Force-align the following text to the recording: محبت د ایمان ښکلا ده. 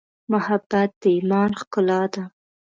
محبت 0.31 0.89
د 1.01 1.03
ایمان 1.15 1.51
ښکلا 1.59 2.01
ده. 2.13 2.23